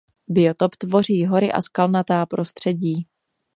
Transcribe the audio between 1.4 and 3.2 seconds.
a skalnatá prostředí.